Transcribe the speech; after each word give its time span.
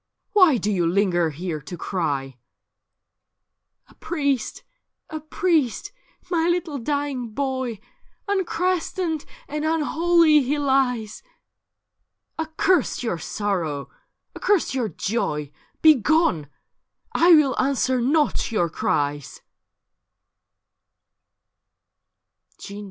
Why 0.33 0.57
do 0.57 0.71
you 0.71 0.87
linger 0.87 1.29
here 1.29 1.61
to 1.61 1.77
cry?'' 1.77 2.39
A 3.87 3.93
priest! 3.93 4.63
A 5.11 5.19
priest! 5.19 5.91
My 6.31 6.47
little 6.47 6.79
dying 6.79 7.29
boy! 7.29 7.79
Unchristened 8.27 9.25
and 9.47 9.63
unholy 9.63 10.41
he 10.41 10.57
lies.' 10.57 11.21
* 11.81 12.39
Accurst 12.39 13.03
your 13.03 13.19
sorrow, 13.19 13.91
accurst 14.35 14.73
your 14.73 14.89
Joy— 14.89 15.51
Begone! 15.83 16.49
1 17.15 17.35
will 17.37 17.55
answer 17.61 18.01
not 18.01 18.51
your 18.51 18.71
cries.' 18.71 19.39